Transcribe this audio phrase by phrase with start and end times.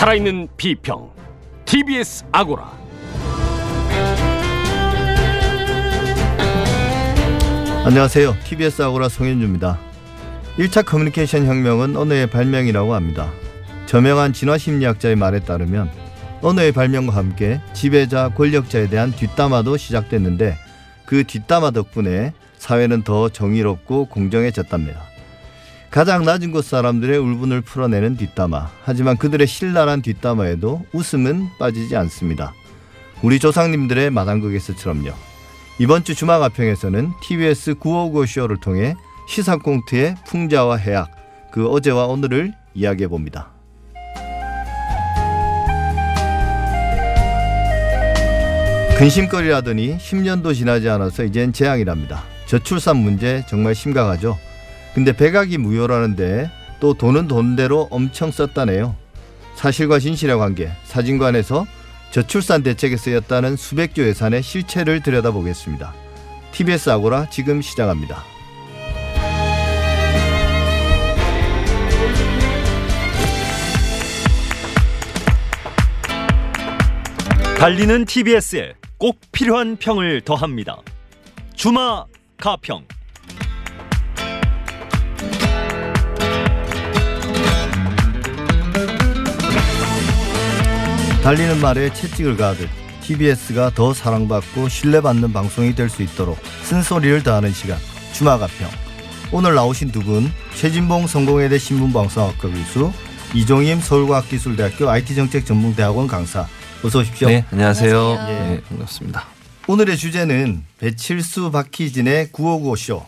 [0.00, 1.10] 살아있는 비평
[1.66, 2.72] TBS 아고라
[7.84, 8.34] 안녕하세요.
[8.46, 9.78] TBS 아고라 송현주입니다.
[10.56, 13.30] 1차 커뮤니케이션 혁명은 언어의 발명이라고 합니다.
[13.84, 15.90] 저명한 진화심리학자의 말에 따르면
[16.40, 20.56] 언어의 발명과 함께 지배자, 권력자에 대한 뒷담화도 시작됐는데
[21.04, 25.09] 그 뒷담화 덕분에 사회는 더 정의롭고 공정해졌답니다.
[25.90, 28.70] 가장 낮은 곳 사람들의 울분을 풀어내는 뒷담화.
[28.84, 32.54] 하지만 그들의 신랄한 뒷담화에도 웃음은 빠지지 않습니다.
[33.22, 35.12] 우리 조상님들의 마당극에서처럼요.
[35.80, 38.94] 이번 주 주마가평에서는 TBS 955 쇼를 통해
[39.28, 41.10] 시사공트의 풍자와 해악,
[41.50, 43.50] 그 어제와 오늘을 이야기해 봅니다.
[48.96, 52.22] 근심거리라더니 10년도 지나지 않아서 이젠 재앙이랍니다.
[52.46, 54.38] 저출산 문제 정말 심각하죠.
[54.94, 58.96] 근데 백악이 무효라는데 또 돈은 돈대로 엄청 썼다네요.
[59.54, 61.66] 사실과 진실의 관계, 사진관에서
[62.10, 65.94] 저출산 대책에 쓰였다는 수백조 예산의 실체를 들여다보겠습니다.
[66.52, 68.24] TBS 아고라 지금 시작합니다.
[77.58, 80.78] 달리는 TBS에 꼭 필요한 평을 더합니다.
[81.54, 82.06] 주마
[82.38, 82.86] 가평.
[91.22, 92.68] 달리는 말에 채찍을 가듯
[93.02, 97.78] TBS가 더 사랑받고 신뢰받는 방송이 될 수 있도록 쓴소리를 다하는 시간
[98.12, 98.68] 주마가평
[99.32, 102.92] 오늘 나오신 두 분 최진봉 성공회대 신문방송학과 교수
[103.34, 106.48] 이종임 서울과학기술대학교 IT정책전문대학원 강사
[106.82, 107.28] 어서 오십시오.
[107.28, 108.16] 네, 안녕하세요.
[108.28, 108.32] 예.
[108.32, 109.26] 네, 반갑습니다.
[109.68, 113.04] 오늘의 주제는 배칠수 박희진의 9595쇼.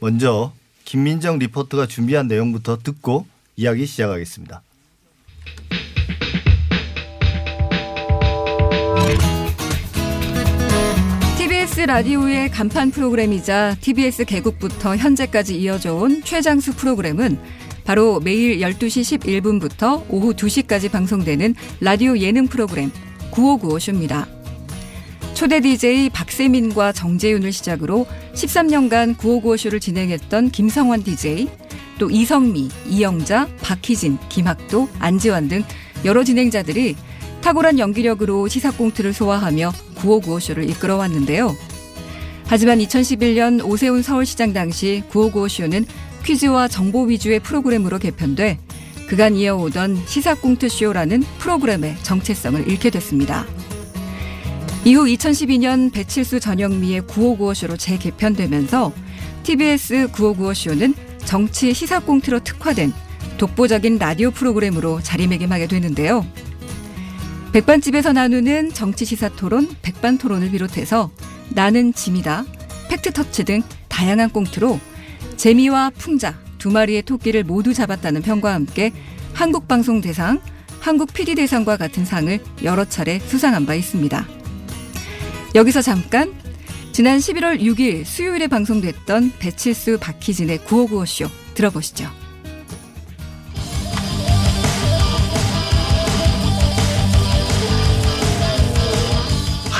[0.00, 0.52] 먼저
[0.86, 4.62] 김민정 리포터가 준비한 내용부터 듣고 이야기 시작하겠습니다.
[11.70, 17.38] TBS 라디오의 간판 프로그램이자 TBS 개국부터 현재까지 이어져 온 최장수 프로그램은
[17.84, 22.90] 바로 매일 12시 11분부터 오후 2시까지 방송되는 라디오 예능 프로그램
[23.30, 24.26] 9595쇼입니다.
[25.34, 28.04] 초대 DJ 박세민과 정재윤을 시작으로
[28.34, 31.48] 13년간 9595쇼를 진행했던 김성환 DJ,
[32.00, 35.62] 또 이성미, 이영자, 박희진, 김학도, 안지환 등
[36.04, 36.96] 여러 진행자들이
[37.40, 41.56] 탁월한 연기력으로 시사꽁트를 소화하며 9595쇼를 이끌어왔는데요.
[42.46, 45.86] 하지만 2011년 오세훈 서울시장 당시 9595쇼는
[46.24, 48.58] 퀴즈와 정보 위주의 프로그램으로 개편돼
[49.08, 53.46] 그간 이어오던 시사꽁트쇼라는 프로그램의 정체성을 잃게 됐습니다.
[54.84, 58.92] 이후 2012년 배칠수 전영미의 9595쇼로 재개편되면서
[59.42, 62.92] TBS 9595쇼는 정치 시사꽁트로 특화된
[63.36, 66.24] 독보적인 라디오 프로그램으로 자리매김하게 되는데요.
[67.52, 71.10] 백반집에서 나누는 정치 시사 토론, 백반 토론을 비롯해서
[71.48, 72.44] 나는 짐이다,
[72.88, 74.78] 팩트 터치 등 다양한 꽁트로
[75.36, 78.92] 재미와 풍자 두 마리의 토끼를 모두 잡았다는 평과 함께
[79.32, 80.40] 한국 방송 대상,
[80.78, 84.26] 한국 PD대상과 같은 상을 여러 차례 수상한 바 있습니다.
[85.56, 86.32] 여기서 잠깐
[86.92, 92.19] 지난 11월 6일 수요일에 방송됐던 배칠수 박희진의 9595쇼 들어보시죠.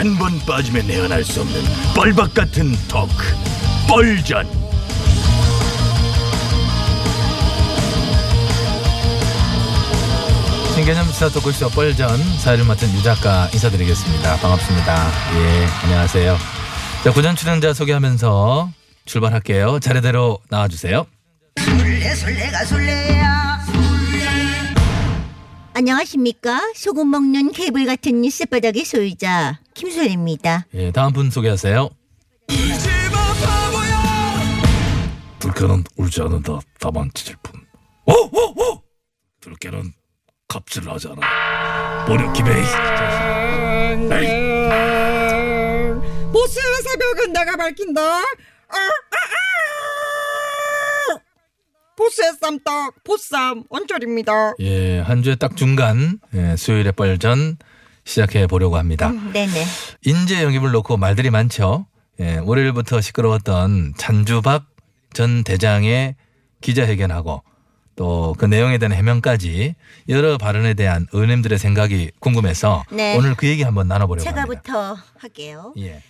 [0.00, 1.60] 한 번 빠지면 내안할 수 없는
[1.94, 3.12] 뻘박 같은 토크
[3.86, 4.48] 뻘전
[10.74, 14.36] 신개념 시사 토크쇼 뻘전 사회를 맡은 유 작가 인사드리겠습니다.
[14.36, 15.10] 반갑습니다.
[15.36, 16.38] 예, 안녕하세요.
[17.04, 18.70] 자, 고전 출연자 소개하면서
[19.04, 19.80] 출발할게요.
[19.80, 21.06] 차례대로 나와주세요.
[21.58, 23.60] 술래 술래가 술래야
[25.74, 31.88] 안녕하십니까 소금 먹는 개불 같은 쌔바닥의 소유자 김술래입니다 예, 다음 분 소개하세요.
[35.38, 37.58] 들깨는 울지 않는다 다만 짖을 뿐
[38.06, 38.82] 오 오 오
[39.40, 39.92] 들깨는
[40.48, 42.62] 갑질 하잖아 버려 기베이
[46.32, 48.00] 보스의 새벽은 내가 밝힌다.
[48.02, 48.76] 아, 아,
[51.12, 51.18] 아!
[51.96, 54.54] 보스의 쌈떡, 보쌈, 원철입니다.
[54.60, 57.58] 예, 한 주에 딱 중간 예, 수요일에 뻘전
[58.04, 59.10] 시작해 보려고 합니다.
[59.32, 59.64] 네네
[60.04, 61.86] 인재 영입을 놓고 말들이 많죠.
[62.20, 64.66] 예, 월요일부터 시끄러웠던 잔주박
[65.12, 66.16] 전 대장의
[66.60, 67.42] 기자회견하고
[67.96, 69.74] 또 그 내용에 대한 해명까지
[70.08, 73.16] 여러 발언에 대한 의원님들의 생각이 궁금해서 네.
[73.16, 74.46] 오늘 그 얘기 한번 나눠보려고 합니다.
[74.46, 76.02] 제가부터 할게요 예.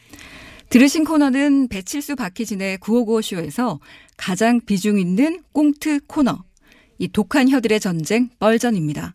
[0.68, 3.80] 들으신 코너는 배칠수 박희진의 9595쇼에서
[4.16, 6.44] 가장 비중 있는 꽁트 코너,
[6.98, 9.14] 이 독한 혀들의 전쟁 뻘전입니다.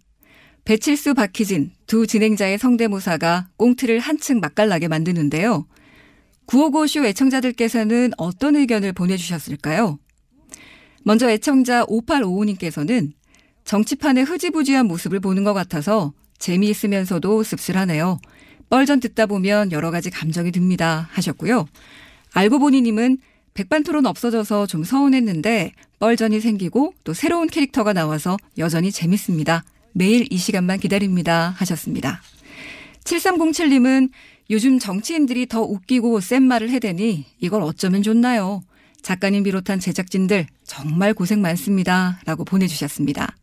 [0.65, 5.67] 배칠수 박희진 두 진행자의 성대모사가 꽁트를 한층 맛깔나게 만드는데요.
[6.47, 9.99] 955쇼 애청자들께서는 어떤 의견을 보내주셨을까요?
[11.03, 13.11] 먼저 애청자 5855님께서는
[13.63, 18.19] 정치판의 흐지부지한 모습을 보는 것 같아서 재미있으면서도 씁쓸하네요.
[18.69, 21.07] 뻘전 듣다 보면 여러 가지 감정이 듭니다.
[21.11, 21.67] 하셨고요.
[22.33, 23.19] 알고 보니님은
[23.53, 29.63] 백반 토론 없어져서 좀 서운했는데 뻘전이 생기고 또 새로운 캐릭터가 나와서 여전히 재밌습니다.
[29.97, 31.55] 매일 이 시간만 기다립니다.
[31.57, 32.21] 하셨습니다.
[33.05, 34.09] 7307님은
[34.49, 38.61] 요즘 정치인들이 더 웃기고 센 말을 해대니 이걸 어쩌면 좋나요?
[39.01, 42.19] 작가님 비롯한 제작진들 정말 고생 많습니다.
[42.25, 43.37] 라고 보내주셨습니다.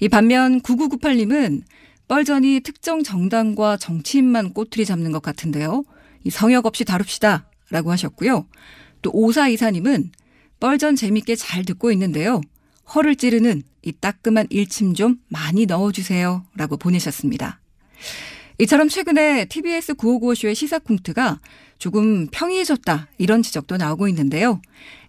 [0.00, 1.62] 이 반면 9998님은
[2.08, 5.84] 뻘전이 특정 정당과 정치인만 꼬투리 잡는 것 같은데요.
[6.24, 7.50] 이 성역 없이 다룹시다.
[7.68, 8.46] 라고 하셨고요.
[9.02, 10.12] 또 오사이사님은
[10.60, 12.40] 뻘전 재밌게 잘 듣고 있는데요.
[12.94, 16.44] 허를 찌르는 이 따끔한 일침 좀 많이 넣어주세요.
[16.56, 17.58] 라고 보내셨습니다.
[18.58, 21.40] 이처럼 최근에 TBS 9595쇼의 시사콩트가
[21.78, 24.60] 조금 평이해졌다 이런 지적도 나오고 있는데요.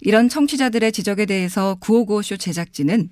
[0.01, 3.09] 이런 청취자들의 지적에 대해서 9595쇼 제작진은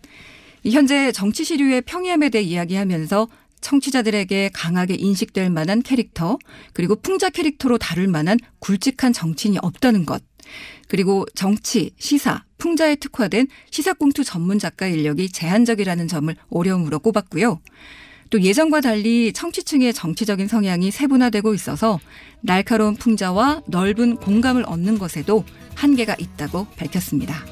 [0.72, 3.28] 현재 정치 시류의 평이함에 대해 이야기하면서
[3.60, 6.38] 청취자들에게 강하게 인식될 만한 캐릭터
[6.74, 10.24] 그리고 풍자 캐릭터로 다룰 만한 굵직한 정치인이 없다는 것
[10.88, 17.60] 그리고 정치, 시사, 풍자에 특화된 시사공투 전문 작가 인력이 제한적이라는 점을 어려움으로 꼽았고요.
[18.30, 22.00] 또 예전과 달리 청취층의 정치적인 성향이 세분화되고 있어서
[22.42, 25.46] 날카로운 풍자와 넓은 공감을 얻는 것에도
[25.76, 27.46] 한계가 있다고 밝혔습니다.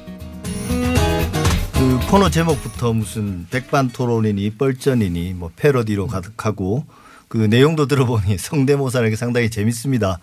[1.72, 6.84] 그 코너 제목부터 무슨 백반 토론이니 뻘전이니 뭐 패러디로 가득하고
[7.28, 10.18] 그 내용도 들어보니 성대모사는 상당히 재밌습니다.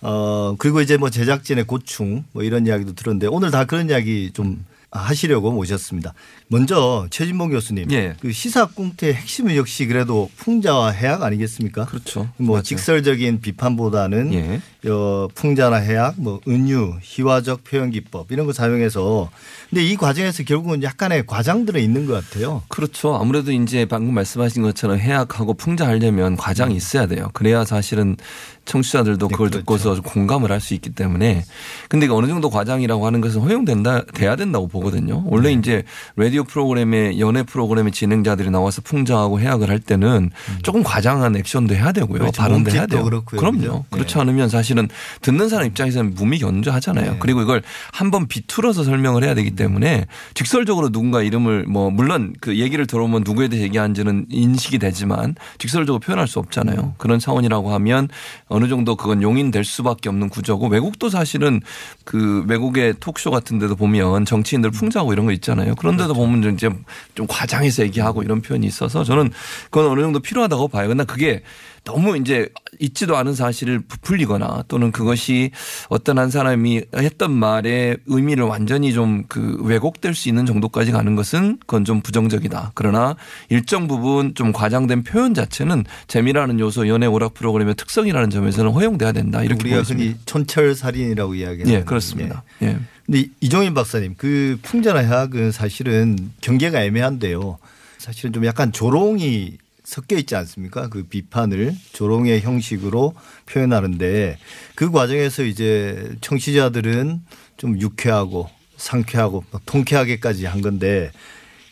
[0.00, 4.64] 어 그리고 이제 뭐 제작진의 고충 뭐 이런 이야기도 들었는데 오늘 다 그런 이야기 좀
[4.90, 6.14] 하시려고 모셨습니다.
[6.48, 8.14] 먼저 최진봉 교수님, 예.
[8.20, 11.84] 그 시사 꽁트의 핵심은 역시 그래도 풍자와 해악 아니겠습니까?
[11.84, 12.30] 그렇죠.
[12.38, 12.62] 뭐 맞아요.
[12.62, 14.60] 직설적인 비판보다는 예.
[14.88, 19.30] 어, 풍자나 해악, 뭐 은유, 희화적 표현 기법 이런 거 사용해서
[19.70, 22.62] 근데 이 과정에서 결국은 약간의 과장들은 있는 것 같아요.
[22.68, 23.16] 그렇죠.
[23.16, 27.28] 아무래도 이제 방금 말씀하신 것처럼 해악하고 풍자하려면 과장이 있어야 돼요.
[27.32, 28.16] 그래야 사실은
[28.64, 29.58] 청취자들도 네, 그걸 그렇죠.
[29.60, 31.44] 듣고서 공감을 할 수 있기 때문에
[31.88, 35.22] 근데 어느 정도 과장이라고 하는 것은 허용된다 돼야 된다고 보거든요.
[35.26, 35.54] 원래 네.
[35.54, 35.84] 이제
[36.16, 40.30] 라디오 프로그램에 연애 프로그램의 진행자들이 나와서 풍자하고 해악을 할 때는
[40.62, 42.16] 조금 과장한 액션도 해야 되고요.
[42.16, 42.18] 음.
[42.18, 42.42] 그렇죠.
[42.42, 43.04] 발언도 해야 돼요.
[43.04, 43.40] 그렇고요.
[43.40, 43.84] 그럼요.
[43.90, 44.20] 그렇지 네.
[44.20, 44.88] 않으면 사실 은
[45.20, 47.12] 듣는 사람 입장에서는 무미견조하잖아요.
[47.12, 47.16] 네.
[47.20, 52.86] 그리고 이걸 한번 비틀어서 설명을 해야 되기 때문에 직설적으로 누군가 이름을 뭐 물론 그 얘기를
[52.86, 56.94] 들어보면 누구에 대해 얘기하는지는 인식이 되지만 직설적으로 표현할 수 없잖아요.
[56.98, 58.08] 그런 차원이라고 하면
[58.46, 61.60] 어느 정도 그건 용인될 수밖에 없는 구조고 외국도 사실은
[62.04, 65.74] 그 외국의 톡쇼 같은 데도 보면 정치인들 풍자하고 이런 거 있잖아요.
[65.74, 66.70] 그런데도 보면 이제
[67.14, 69.30] 좀 과장해서 얘기하고 이런 표현이 있어서 저는
[69.70, 70.88] 그건 어느 정도 필요하다고 봐요.
[70.88, 71.42] 근데 그게
[71.84, 72.48] 너무 이제
[72.80, 75.50] 있지도 않은 사실을 부풀리거나 또는 그것이
[75.88, 81.58] 어떤 한 사람이 했던 말의 의미를 완전히 좀 그 왜곡될 수 있는 정도까지 가는 것은
[81.60, 82.72] 그건 좀 부정적이다.
[82.74, 83.16] 그러나
[83.48, 89.42] 일정 부분 좀 과장된 표현 자체는 재미라는 요소 연애 오락 프로그램의 특성이라는 점에서는 허용돼야 된다.
[89.42, 89.82] 이렇게 우리가.
[89.82, 91.72] 흔히 촌철 살인이라고 이야기하는.
[91.72, 92.42] 예, 그렇습니다.
[92.62, 92.78] 예.
[93.06, 97.58] 근데 이종인 박사님 그 풍자나 해악은 사실은 경계가 애매한데요.
[97.98, 99.58] 사실은 좀 약간 조롱이
[99.88, 100.90] 섞여 있지 않습니까?
[100.90, 103.14] 그 비판을 조롱의 형식으로
[103.46, 104.36] 표현하는데
[104.74, 107.22] 그 과정에서 이제 청취자들은
[107.56, 111.10] 좀 유쾌하고 상쾌하고 막 통쾌하게까지 한 건데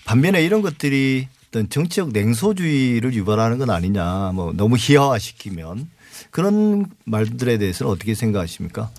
[0.07, 5.91] 반면에 이런 것들이 어떤 정치적 냉소주의를 유발하는 건 아니냐 뭐 너무 희화화시키면
[6.31, 8.91] 그런 말들에 대해서는 어떻게 생각하십니까?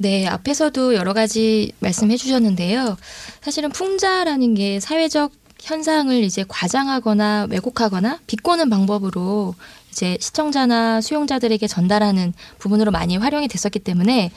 [0.00, 2.96] 네, 앞에서도 여러 가지 말씀해 주셨는데요.
[3.40, 9.54] 사실은 풍자라는 게 사회적 현상을 이제 과장하거나 왜곡하거나 비꼬는 방법으로
[9.90, 14.30] 이제 시청자나 수용자들에게 전달하는 부분으로 많이 활용이 됐었기 때문에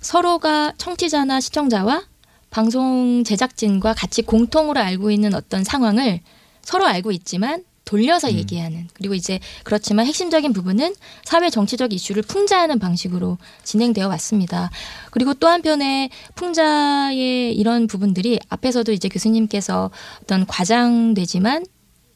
[0.00, 2.04] 서로가 청취자나 시청자와
[2.50, 6.20] 방송 제작진과 같이 공통으로 알고 있는 어떤 상황을
[6.62, 13.38] 서로 알고 있지만 돌려서 얘기하는 그리고 이제 그렇지만 핵심적인 부분은 사회 정치적 이슈를 풍자하는 방식으로
[13.64, 14.70] 진행되어 왔습니다.
[15.10, 19.90] 그리고 또 한편에 풍자의 이런 부분들이 앞에서도 이제 교수님께서
[20.22, 21.64] 어떤 과장되지만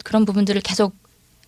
[0.05, 0.95] 그런 부분들을 계속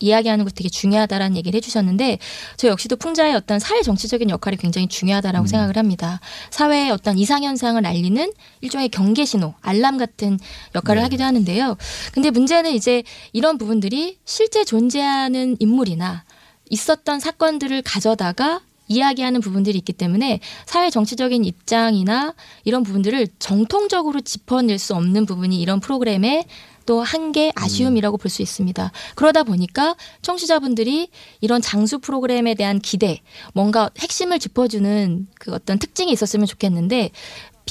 [0.01, 2.19] 이야기하는 것이 되게 중요하다라는 얘기를 해주셨는데
[2.57, 6.21] 저 역시도 풍자의 어떤 사회 정치적인 역할이 굉장히 중요하다라고 생각을 합니다.
[6.51, 10.39] 사회의 어떤 이상 현상을 알리는 일종의 경계 신호, 알람 같은
[10.75, 11.77] 역할을 하기도 하는데요.
[12.13, 13.03] 근데 문제는 이제
[13.33, 16.25] 이런 부분들이 실제 존재하는 인물이나
[16.71, 24.95] 있었던 사건들을 가져다가 이야기하는 부분들이 있기 때문에 사회 정치적인 입장이나 이런 부분들을 정통적으로 짚어낼 수
[24.95, 26.47] 없는 부분이 이런 프로그램의
[26.89, 28.93] 또 한계 아쉬움이라고 볼 수 있습니다.
[29.15, 31.11] 그러다 보니까 청취자분들이
[31.43, 33.21] 이런 장수 프로그램에 대한 기대,
[33.53, 37.11] 뭔가 핵심을 짚어주는 그 어떤 특징이 있었으면 좋겠는데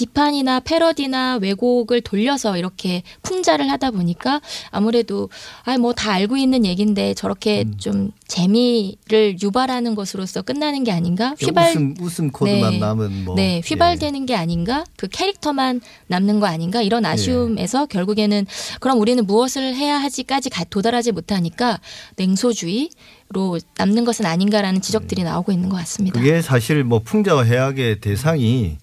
[0.01, 5.29] 비판이나 패러디나 왜곡을 돌려서 이렇게 풍자를 하다 보니까 아무래도
[5.63, 11.33] 아 뭐 다 알고 있는 얘기인데 저렇게 좀 재미를 유발하는 것으로서 끝나는 게 아닌가?
[11.39, 12.77] 휘발 웃음 웃음 코드만 네.
[12.77, 14.83] 남은 뭐 네, 휘발되는 게 아닌가?
[14.97, 16.83] 그 캐릭터만 남는 거 아닌가?
[16.83, 18.45] 이런 아쉬움에서 결국에는
[18.79, 21.79] 그럼 우리는 무엇을 해야 하지까지 가- 도달하지 못하니까
[22.17, 22.89] 냉소주의
[23.29, 26.17] 로 남는 것은 아닌가라는 지적들이 나오고 있는 것 같습니다.
[26.19, 28.77] 그게 사실 뭐 풍자와 해악의 대상이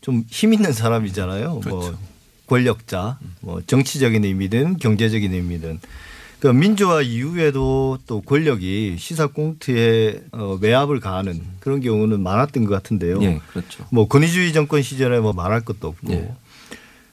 [0.00, 1.60] 좀 힘 있는 사람이잖아요.
[1.68, 1.96] 뭐
[2.46, 5.80] 권력자, 뭐 정치적인 의미든 경제적인 의미든.
[6.38, 13.22] 그 민주화 이후에도 또 권력이 시사 꽁트에 어, 외압을 가하는 그런 경우는 많았던 것 같은데요.
[13.22, 13.86] 예, 그렇죠.
[13.90, 16.12] 뭐 권위주의 정권 시절에 뭐 말할 것도 없고.
[16.12, 16.34] 예.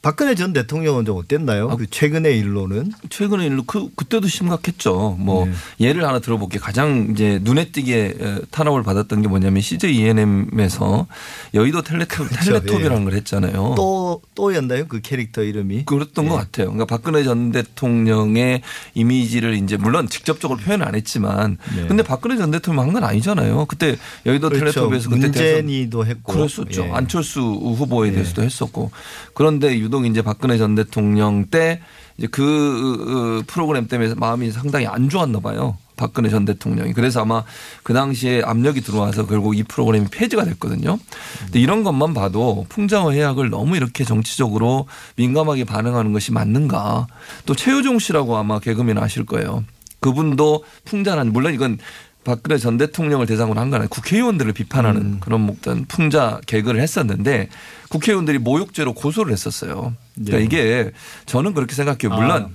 [0.04, 1.70] 박근혜 전 대통령은 좀 어땠나요?
[1.72, 5.16] 아, 그 최근의 일로는 최근에 일로 그 그때도 심각했죠.
[5.18, 5.54] 뭐 네.
[5.88, 6.62] 예를 하나 들어볼게요.
[6.62, 11.08] 가장 이제 눈에 띄게 에, 탄압을 받았던 게 뭐냐면 CJ ENM에서
[11.54, 13.54] 여의도 텔레토, 텔레톱이라는 걸 했잖아요.
[13.54, 13.72] 그렇죠.
[13.72, 13.76] 예.
[13.78, 14.88] 또 또였나요?
[14.90, 15.86] 그 캐릭터 이름이?
[15.86, 16.68] 그랬던 것 같아요.
[16.68, 18.62] 그러니까 박근혜 전 대통령의
[18.96, 21.88] 이미지를 이제 물론 직접적으로 표현은 안 했지만 네.
[21.88, 23.66] 근데 박근혜 전 대통령 한 건 아니잖아요.
[23.68, 23.96] 그때
[24.26, 24.66] 여의도 그렇죠.
[24.90, 26.88] 텔레톱에서 그때 문재인이도 했고 그랬었죠.
[26.88, 26.92] 예.
[26.92, 28.14] 안철수 후보에 예.
[28.14, 28.92] 대해서도 했었고.
[29.34, 31.80] 그런데 유독 이제 박근혜 전 대통령 때
[32.18, 35.78] 이제 그 어, 프로그램 때문에 마음이 상당히 안 좋았나 봐요.
[35.96, 36.94] 박근혜 전 대통령이.
[36.94, 37.44] 그래서 아마
[37.84, 40.98] 그 당시에 압력이 들어와서 결국 이 프로그램이 폐지가 됐거든요.
[41.46, 47.08] 근데 이런 것만 봐도 풍자와 해악을 너무 이렇게 정치적으로 민감하게 반응하는 것이 맞는가.
[47.46, 49.64] 또 최효종 씨라고 아마 개그맨 아실 거예요.
[50.00, 51.78] 그분도 풍자는 물론 이건
[52.24, 55.18] 박근혜 전 대통령을 대상으로 한 건 아니고 국회의원들을 비판하는 음.
[55.20, 57.50] 그런 어떤 풍자 개그를 했었는데
[57.89, 59.94] 국회의원들이 모욕죄로 고소를 했었어요.
[60.15, 60.44] 그러니까 네.
[60.44, 60.92] 이게
[61.25, 62.10] 저는 그렇게 생각해요.
[62.18, 62.50] 물론 아.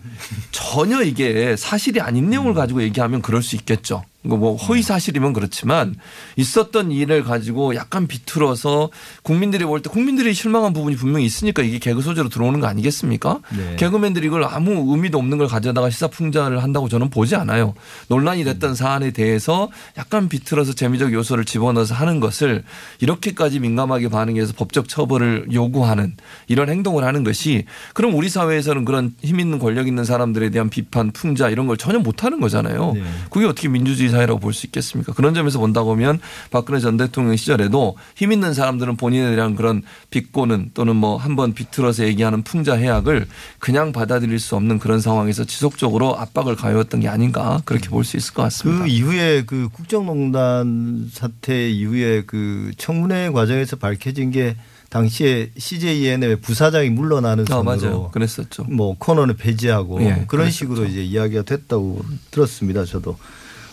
[0.51, 4.05] 전혀 이게 사실이 아닌 내용을 가지고 얘기하면 그럴 수 있겠죠.
[4.29, 5.95] 이거 뭐 허위 사실이면 그렇지만
[6.37, 8.91] 있었던 일을 가지고 약간 비틀어서
[9.23, 13.39] 국민들이 볼 때 국민들이 실망한 부분이 분명히 있으니까 이게 개그 소재로 들어오는 거 아니겠습니까?
[13.57, 13.77] 네.
[13.77, 17.75] 개그맨들이 이걸 아무 의미도 없는 걸 가져다가 시사 풍자를 한다고 저는 보지 않아요.
[18.09, 22.65] 논란이 됐던 사안에 대해서 약간 비틀어서 재미적 요소를 집어넣어서 하는 것을
[23.01, 26.17] 이렇게까지 민감하게 반응해서 법적 처벌을 요구하는
[26.49, 31.13] 이런 행동을 하는 것이 그럼 우리 사회에서는 그런 힘 있는 권력 있는 사람들에 대한 비판
[31.13, 32.93] 풍자 이런 걸 전혀 못 하는 거잖아요.
[32.95, 33.03] 네.
[33.31, 35.13] 그게 어떻게 민주주의 사회라고 볼 수 있겠습니까?
[35.13, 36.19] 그런 점에서 본다고 하면
[36.51, 42.05] 박근혜 전 대통령 시절에도 힘 있는 사람들은 본인에 대한 그런 비꼬는 또는 뭐 한번 비틀어서
[42.05, 43.27] 얘기하는 풍자 해악을
[43.59, 48.33] 그냥 받아들일 수 없는 그런 상황에서 지속적으로 압박을 가해왔던 게 아닌가 그렇게 볼 수 있을
[48.35, 48.85] 것 같습니다.
[48.85, 54.57] 그 이후에 그 국정농단 사태 이후에 그 청문회 과정에서 밝혀진 게
[54.89, 58.11] 당시에 CJN의 부사장이 물러나는 아, 선으로 맞아요.
[58.11, 58.65] 그랬었죠.
[58.65, 60.51] 뭐 코너는 폐지하고 예, 그런 그랬었죠.
[60.57, 62.87] 식으로 이제 이야기가 됐다고 들었습니다.
[62.87, 63.19] 저도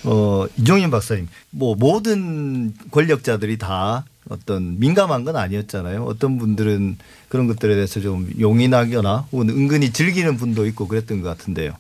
[0.05, 6.03] 어 이종인 박사님 뭐 모든 권력자들이 다 어떤 민감한 건 아니었잖아요.
[6.03, 6.97] 어떤 분들은
[7.29, 11.73] 그런 것들에 대해서 좀 용인하거나 혹은 은근히 즐기는 분도 있고 그랬던 것 같은데요.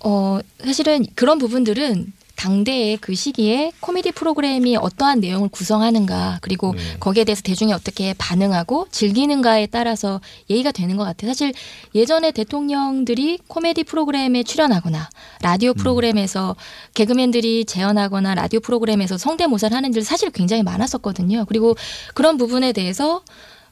[0.00, 6.96] 어, 사실은 그런 부분들은 당대의 그 시기에 코미디 프로그램이 어떠한 내용을 구성하는가 그리고 네.
[7.00, 11.30] 거기에 대해서 대중이 어떻게 반응하고 즐기는가에 따라서 예의가 되는 것 같아요.
[11.30, 11.52] 사실
[11.94, 15.08] 예전에 대통령들이 코미디 프로그램에 출연하거나
[15.42, 16.54] 라디오 프로그램에서
[16.94, 21.46] 개그맨들이 재연하거나 라디오 프로그램에서 성대모사를 하는 일 사실 굉장히 많았었거든요.
[21.46, 21.74] 그리고
[22.14, 23.22] 그런 부분에 대해서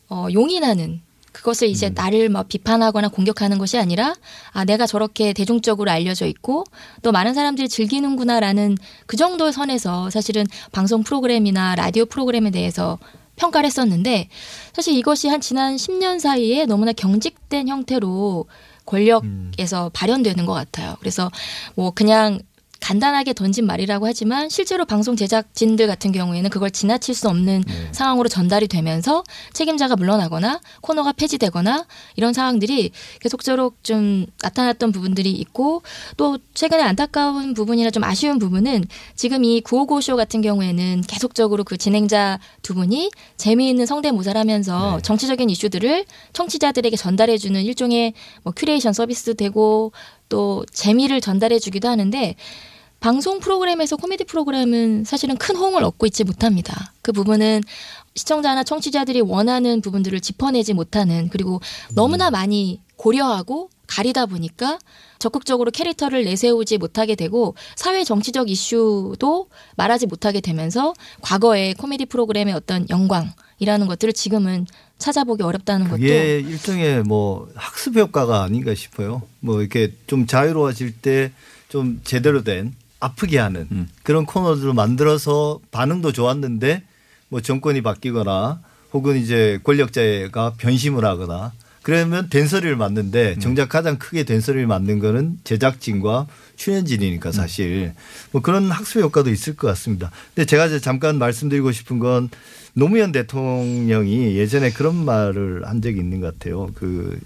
[0.09, 1.00] 어, 용인하는
[1.34, 4.14] 그것을 이제 나를 막 비판하거나 공격하는 것이 아니라
[4.52, 6.64] 아 내가 저렇게 대중적으로 알려져 있고
[7.02, 12.98] 또 많은 사람들이 즐기는구나라는 그 정도의 선에서 사실은 방송 프로그램이나 라디오 프로그램에 대해서
[13.36, 14.28] 평가를 했었는데
[14.72, 18.46] 사실 이것이 한 지난 10년 사이에 너무나 경직된 형태로
[18.86, 20.94] 권력에서 발현되는 것 같아요.
[21.00, 21.30] 그래서
[21.74, 22.38] 뭐 그냥
[22.84, 28.68] 간단하게 던진 말이라고 하지만 실제로 방송 제작진들 같은 경우에는 그걸 지나칠 수 없는 상황으로 전달이
[28.68, 29.24] 되면서
[29.54, 31.86] 책임자가 물러나거나 코너가 폐지되거나
[32.16, 35.80] 이런 상황들이 계속적으로 좀 나타났던 부분들이 있고
[36.18, 42.38] 또 최근에 안타까운 부분이나 좀 아쉬운 부분은 지금 이 9595쇼 같은 경우에는 계속적으로 그 진행자
[42.60, 48.12] 두 분이 재미있는 성대모사를 하면서 정치적인 이슈들을 청취자들에게 전달해주는 일종의
[48.42, 49.92] 뭐 큐레이션 서비스도 되고
[50.28, 52.34] 또 재미를 전달해 주기도 하는데
[53.04, 56.90] 방송 프로그램에서 코미디 프로그램은 사실은 큰 호응을 얻고 있지 못합니다.
[57.02, 57.61] 그 부분은
[58.14, 61.61] 시청자나 청취자들이 원하는 부분들을 짚어내지 못하는 그리고
[61.94, 64.78] 너무나 많이 고려하고 가리다 보니까
[65.18, 72.88] 적극적으로 캐릭터를 내세우지 못하게 되고 사회 정치적 이슈도 말하지 못하게 되면서 과거의 코미디 프로그램의 어떤
[72.88, 79.20] 영광이라는 것들을 지금은 찾아보기 어렵다는 것도 그게 일종의 뭐 학습 효과가 아닌가 싶어요.
[79.40, 81.32] 뭐 이렇게 좀 자유로워질 때
[81.75, 82.73] 좀 제대로 된
[83.04, 83.88] 아프게 하는 음.
[84.02, 86.82] 그런 코너들을 만들어서 반응도 좋았는데
[87.28, 88.61] 뭐 정권이 바뀌거나
[88.92, 96.26] 혹은 이제 권력자가 변심을 하거나 그러면 된소리를 맞는데 정작 가장 크게 된소리를 맞는 거는 제작진과
[96.56, 97.92] 출연진이니까 사실
[98.30, 100.11] 뭐 그런 학습 효과도 있을 것 같습니다.
[100.34, 102.30] 근데 제가 이제 잠깐 말씀드리고 싶은 건
[102.73, 106.70] 노무현 대통령이 예전에 그런 말을 한 적이 있는 것 같아요.
[106.75, 107.20] 그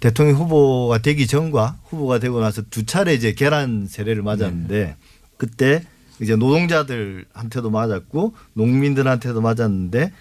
[0.00, 4.96] 대통령 후보가 되기 전과 후보가 되고 나서 두 차례 이제 계란 세례를 맞았는데
[5.36, 5.82] 그때
[6.20, 10.12] 이제 노동자들한테도 맞았고 농민들한테도 맞았는데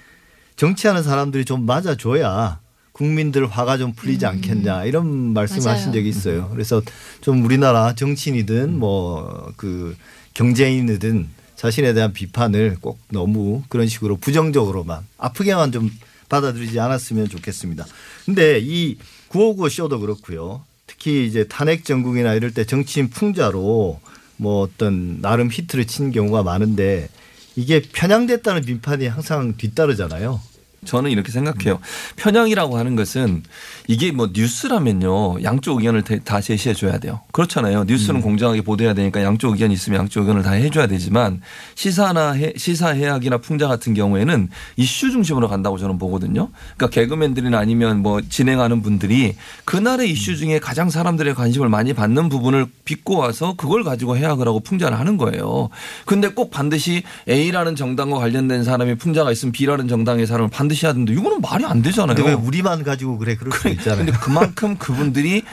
[0.56, 2.60] 정치하는 사람들이 좀 맞아줘야
[2.92, 5.72] 국민들 화가 좀 풀리지 않겠냐 이런 말씀을.
[5.72, 6.50] 하신 적이 있어요.
[6.50, 6.82] 그래서
[7.22, 9.96] 좀 우리나라 정치인이든 뭐 그
[10.34, 15.92] 경제인이든 자신에 대한 비판을 꼭 너무 그런 식으로 부정적으로만 아프게만 좀
[16.30, 17.86] 받아들이지 않았으면 좋겠습니다.
[18.26, 18.98] 근데 이
[19.30, 20.64] 959 쇼도 그렇고요.
[20.88, 24.00] 특히 이제 탄핵 전국이나 이럴 때 정치인 풍자로
[24.38, 27.10] 뭐 어떤 나름 히트를 친 경우가 많은데
[27.56, 30.40] 이게 편향됐다는 비판이 항상 뒤따르잖아요.
[30.86, 31.80] 저는 이렇게 생각해요.
[32.16, 33.44] 편향이라고 하는 것은
[33.88, 35.44] 이게 뭐 뉴스라면요.
[35.44, 37.20] 양쪽 의견을 대- 다 제시해 줘야 돼요.
[37.32, 37.84] 그렇잖아요.
[37.84, 41.42] 뉴스는 공정하게 보도해야 되니까 양쪽 의견이 있으면 양쪽 의견을 다 해줘야 되지만
[41.76, 46.50] 시사나 해- 시사 해학이나 풍자 같은 경우에는 이슈 중심으로 간다고 저는 보거든요.
[46.78, 52.68] 그러니까 개그맨들이나 아니면 뭐 진행하는 분들이 그날의 이슈 중에 가장 사람들의 관심을 많이 받는 부분을
[52.86, 55.70] 빚고 와서 그걸 가지고 해학을 하고 풍자를 하는 거예요.
[56.06, 60.94] 근데 꼭 반드시 A라는 정당과 관련된 사람이 풍자가 있으면 B라는 정당의 사람을 반 드시 해야
[60.94, 61.12] 된다.
[61.12, 62.16] 이거는 말이 안 되잖아요.
[62.16, 64.06] 근데 왜 우리만 가지고 그래 그럴 수 있잖아요.
[64.06, 65.44] 근데 그만큼 그분들이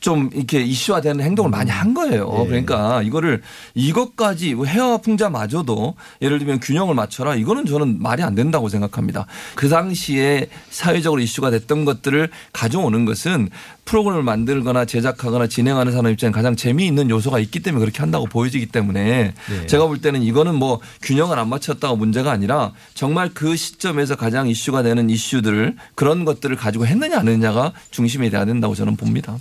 [0.00, 2.30] 좀 이렇게 이슈화되는 행동을 많이 한 거예요.
[2.30, 2.46] 네.
[2.46, 3.42] 그러니까 이거를
[3.74, 9.26] 이것까지 해와 풍자마저도 예를 들면 균형을 맞춰라 이거는 저는 말이 안 된다고 생각합니다.
[9.54, 13.48] 그 당시에 사회적으로 이슈가 됐던 것들을 가져오는 것은
[13.86, 19.32] 프로그램을 만들거나 제작하거나 진행하는 사람 입장에 가장 재미있는 요소가 있기 때문에 그렇게 한다고 보여지기 때문에
[19.48, 19.66] 네.
[19.66, 24.82] 제가 볼 때는 이거는 뭐 균형을 안 맞췄다가 문제가 아니라 정말 그 시점에서 가장 이슈가
[24.82, 29.38] 되는 이슈들을 그런 것들을 가지고 했느냐 안 했느냐가 중심이 돼야 된다고 저는 봅니다.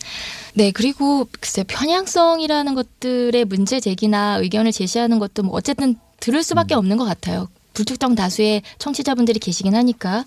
[0.54, 6.96] 네, 그리고 글쎄 편향성이라는 것들의 문제 제기나 의견을 제시하는 것도 뭐 어쨌든 들을 수밖에 없는
[6.98, 7.50] 것 같아요.
[7.74, 10.24] 불특정 다수의 청취자분들이 계시긴 하니까.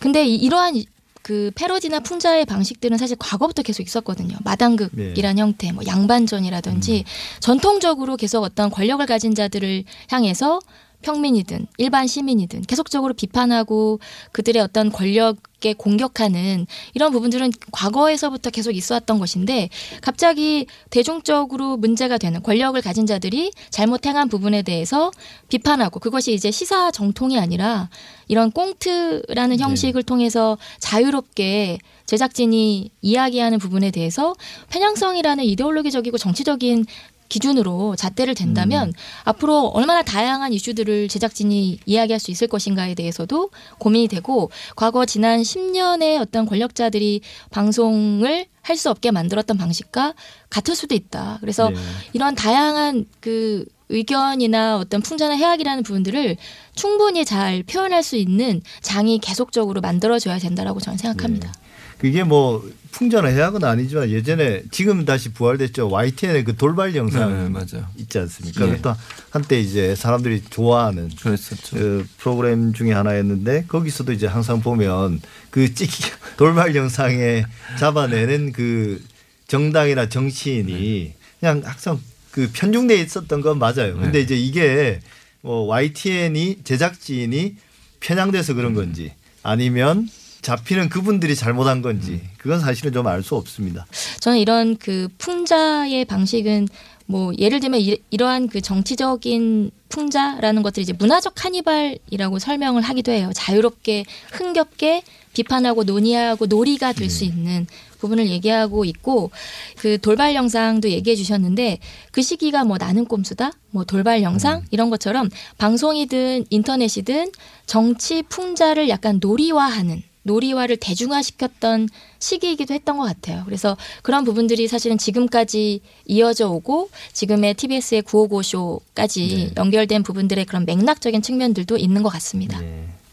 [0.00, 0.86] 근데 이- 이러한 이-
[1.30, 4.36] 그 패러디나 풍자의 방식들은 사실 과거부터 계속 있었거든요.
[4.42, 7.04] 마당극이란 형태, 뭐 양반전이라든지
[7.38, 10.58] 전통적으로 계속 어떤 권력을 가진 자들을 향해서
[11.02, 14.00] 평민이든 일반 시민이든 계속적으로 비판하고
[14.32, 19.68] 그들의 어떤 권력에 공격하는 이런 부분들은 과거에서부터 계속 있어 왔던 것인데
[20.02, 25.10] 갑자기 대중적으로 문제가 되는 권력을 가진 자들이 잘못 행한 부분에 대해서
[25.48, 27.88] 비판하고 그것이 이제 시사 정통이 아니라
[28.28, 34.34] 이런 꽁트라는 형식을 통해서 자유롭게 제작진이 이야기하는 부분에 대해서
[34.70, 36.84] 편향성이라는 이데올로기적이고 정치적인
[37.30, 38.92] 기준으로 잣대를 댄다면
[39.24, 46.20] 앞으로 얼마나 다양한 이슈들을 제작진이 이야기할 수 있을 것인가에 대해서도 고민이 되고 과거 지난 10년의
[46.20, 50.14] 어떤 권력자들이 방송을 할 수 없게 만들었던 방식과
[50.48, 51.38] 같을 수도 있다.
[51.40, 51.76] 그래서 네.
[52.12, 56.36] 이런 다양한 그 의견이나 어떤 풍자나 해악이라는 부분들을
[56.74, 61.52] 충분히 잘 표현할 수 있는 장이 계속적으로 만들어져야 된다라고 저는 생각합니다.
[62.00, 65.90] 그게 뭐 풍자나 해악은 아니지만 예전에 지금 다시 부활됐죠.
[65.90, 67.86] YTN의 그 돌발 영상 네, 맞아요.
[67.96, 68.66] 있지 않습니까?
[68.66, 68.70] 예.
[68.76, 68.96] 그것도
[69.30, 71.76] 한때 이제 사람들이 좋아하는 그랬었죠.
[71.76, 76.04] 그 프로그램 중에 하나였는데 거기서도 이제 항상 보면 그 찍기
[76.36, 77.44] 돌발 영상에
[77.78, 79.02] 잡아내는 그
[79.46, 83.94] 정당이나 정치인이 그냥 항상 그 편중돼 있었던 건 맞아요.
[83.96, 84.20] 근데 네.
[84.20, 85.00] 이제 이게
[85.42, 87.56] 뭐 YTN이 제작진이
[88.00, 90.08] 편향돼서 그런 건지 아니면
[90.42, 93.86] 잡히는 그분들이 잘못한 건지 그건 사실은 좀 알 수 없습니다.
[94.20, 96.68] 저는 이런 그 풍자의 방식은
[97.06, 103.30] 뭐 예를 들면 이, 이러한 그 정치적인 풍자라는 것들이 이제 문화적 카니발이라고 설명을 하기도 해요.
[103.34, 107.66] 자유롭게 흥겹게 비판하고 논의하고 놀이가 될수 있는
[107.98, 109.30] 부분을 얘기하고 있고
[109.78, 111.78] 그 돌발 영상도 얘기해 주셨는데
[112.12, 113.52] 그 시기가 뭐 나는 꼼수다?
[113.70, 114.62] 뭐 돌발 영상?
[114.70, 117.32] 이런 것처럼 방송이든 인터넷이든
[117.66, 123.42] 정치 풍자를 약간 놀이화하는 놀이화를 대중화시켰던 시기이기도 했던 것 같아요.
[123.46, 131.22] 그래서 그런 부분들이 사실은 지금까지 이어져 오고 지금의 TBS의 955 쇼까지 연결된 부분들의 그런 맥락적인
[131.22, 132.60] 측면들도 있는 것 같습니다.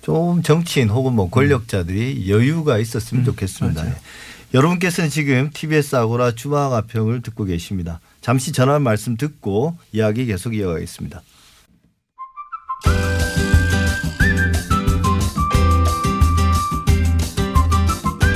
[0.02, 3.84] 좀 정치인 혹은 뭐 권력자들이 여유가 있었으면 좋겠습니다.
[4.54, 8.00] 여러분께서는 지금 TBS 아고라 주마 가평을 듣고 계십니다.
[8.22, 11.22] 잠시 전화 말씀 듣고 이야기 계속 이어가겠습니다.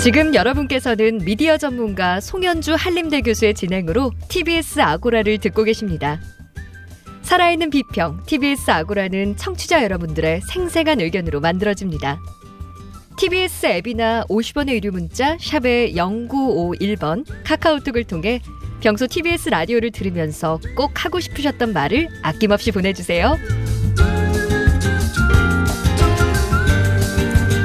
[0.02, 6.20] 지금 여러분께서는 미디어 전문가 송현주 한림대 교수의 진행으로 TBS 아고라를 듣고 계십니다.
[7.22, 12.20] 살아있는 비평 TBS 아고라는 청취자 여러분들의 생생한 의견으로 만들어집니다.
[13.16, 18.42] TBS 앱이나 50원의 유료 문자 샵의 0951번 카카오톡을 통해
[18.80, 23.38] 평소 TBS 라디오를 들으면서 꼭 하고 싶으셨던 말을 아낌없이 보내주세요.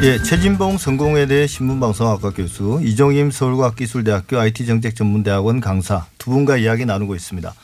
[0.02, 7.54] 예, 최진봉 성공회대 신문방송학과 교수, 이종임 서울과학기술대학교 IT정책전문대학원 강사 두 분과 이야기 나누고 있습니다.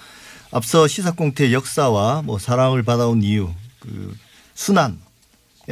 [0.51, 4.17] 앞서 시사공태의 역사와 뭐 사랑을 받아온 이유, 그
[4.55, 4.97] 순환에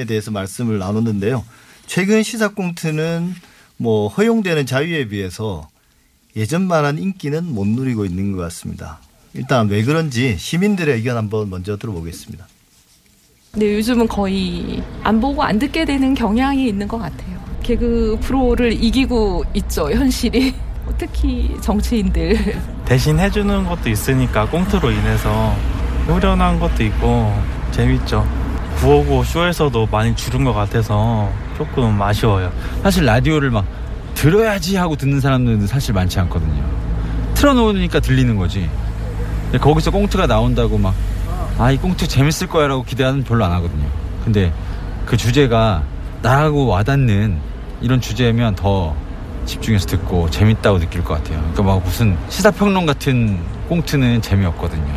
[0.07, 1.45] 대해서 말씀을 나눴는데요.
[1.87, 3.35] 최근 시사공태는
[3.79, 5.67] 뭐 허용되는 자유에 비해서
[6.37, 9.01] 예전만한 인기는 못 누리고 있는 것 같습니다.
[9.33, 12.47] 일단 왜 그런지 시민들의 의견 한번 먼저 들어보겠습니다.
[13.53, 17.39] 근데 요즘은 거의 안 보고 안 듣게 되는 경향이 있는 것 같아요.
[17.63, 20.55] 개그 프로를 이기고 있죠, 현실이.
[20.99, 22.37] 특히 정치인들.
[22.87, 25.55] 대신 해주는 것도 있으니까 꽁트로 인해서
[26.07, 27.33] 후련한 것도 있고
[27.73, 28.27] 재밌죠.
[28.81, 32.53] 959 쇼에서도 많이 줄은 것 같아서 조금 아쉬워요.
[32.83, 33.65] 사실 라디오를 막
[34.15, 36.65] 들어야지 하고 듣는 사람들은 사실 많지 않거든요.
[37.35, 38.69] 틀어놓으니까 들리는 거지.
[39.61, 40.95] 거기서 꽁트가 나온다고 막,
[41.61, 43.87] 아, 이 꽁트 재밌을 거야 라고 기대하는 별로 안 하거든요.
[44.25, 44.51] 근데
[45.05, 45.83] 그 주제가
[46.23, 47.37] 나하고 와닿는
[47.83, 48.97] 이런 주제면 더
[49.45, 51.39] 집중해서 듣고 재밌다고 느낄 것 같아요.
[51.39, 54.91] 그러니까 막 무슨 시사평론 같은 꽁트는 재미없거든요.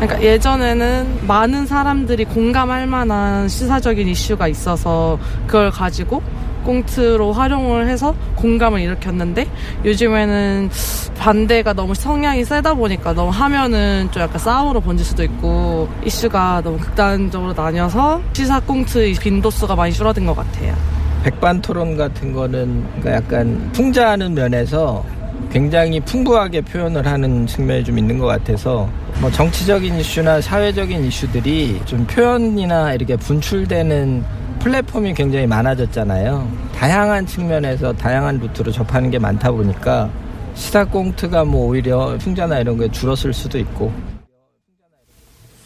[0.00, 6.20] 그러니까 예전에는 많은 사람들이 공감할 만한 시사적인 이슈가 있어서 그걸 가지고
[6.66, 9.46] 꽁트로 활용을 해서 공감을 일으켰는데
[9.84, 10.68] 요즘에는
[11.16, 16.78] 반대가 너무 성향이 세다 보니까 너무 하면은 좀 약간 싸움으로 번질 수도 있고 이슈가 너무
[16.78, 20.74] 극단적으로 나뉘어서 시사 꽁트 빈도수가 많이 줄어든 것 같아요.
[21.22, 25.04] 백반 토론 같은 거는 그러니까 약간 풍자하는 면에서
[25.50, 28.88] 굉장히 풍부하게 표현을 하는 측면이 좀 있는 것 같아서
[29.20, 34.24] 뭐 정치적인 이슈나 사회적인 이슈들이 좀 표현이나 이렇게 분출되는
[34.66, 36.72] 플랫폼이 굉장히 많아졌잖아요.
[36.74, 40.10] 다양한 측면에서 다양한 루트로 접하는 게 많다 보니까
[40.56, 43.94] 시사 꽁트가 뭐 오히려 풍자나 이런 거에 줄었을 수도 있고.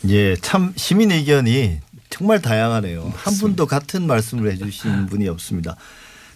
[0.09, 1.79] 예, 참 시민 의견이
[2.11, 3.11] 정말 다양하네요.
[3.17, 5.77] 한 분도 같은 말씀을 해주신 분이 없습니다.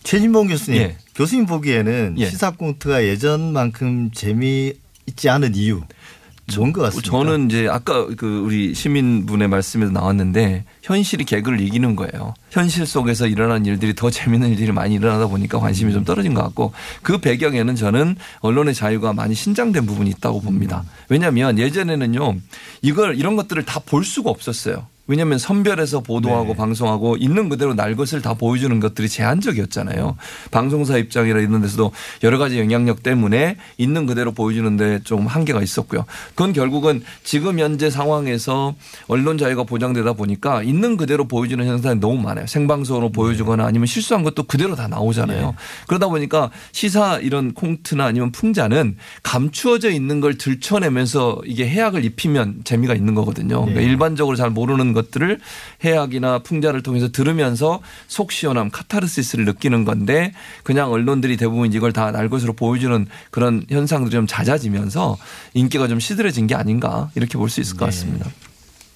[0.02, 0.96] 최진봉 교수님, 예.
[1.14, 2.30] 교수님 보기에는 예.
[2.30, 4.72] 시사 꽁트가 예전만큼 재미
[5.06, 5.82] 있지 않은 이유
[6.56, 7.10] 뭔것 같습니까?
[7.10, 12.34] 저는 이제 아까 그 우리 시민분의 말씀에서 나왔는데 현실이 개그를 이기는 거예요.
[12.50, 16.72] 현실 속에서 일어나는 일들이 더 재밌는 일들이 많이 일어나다 보니까 관심이 좀 떨어진 것 같고
[17.02, 20.84] 그 배경에는 저는 언론의 자유가 많이 신장된 부분이 있다고 봅니다.
[21.08, 22.36] 왜냐하면 예전에는요
[22.82, 24.86] 이걸 이런 것들을 다 볼 수가 없었어요.
[25.06, 26.54] 왜냐하면 선별해서 보도하고 네.
[26.54, 30.16] 방송하고 있는 그대로 날 것을 다 보여주는 것들이 제한적이었잖아요.
[30.50, 36.06] 방송사 입장이나 이런 데서도 여러 가지 영향력 때문에 있는 그대로 보여주는데 좀 한계가 있었고요.
[36.30, 38.74] 그건 결국은 지금 현재 상황에서
[39.06, 42.46] 언론 자유가 보장되다 보니까 있는 그대로 보여주는 현상이 너무 많아요.
[42.46, 45.54] 생방송으로 보여주거나 아니면 실수한 것도 그대로 다 나오잖아요.
[45.86, 52.94] 그러다 보니까 시사 이런 콩트나 아니면 풍자는 감추어져 있는 걸 들춰내면서 이게 해악을 입히면 재미가
[52.94, 53.60] 있는 거거든요.
[53.60, 53.86] 그러니까 네.
[53.86, 55.40] 일반적으로 잘 모르는 것들을
[55.84, 62.28] 해악이나 풍자를 통해서 들으면서 속 시원함, 카타르시스를 느끼는 건데 그냥 언론들이 대부분 이걸 다 날
[62.28, 65.18] 것으로 보여주는 그런 현상들이 좀 잦아지면서
[65.54, 68.30] 인기가 좀 시들해진 게 아닌가 이렇게 볼 수 있을 것 같습니다.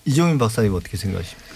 [0.05, 1.49] 이종민 박사님 어떻게 생각하십니까?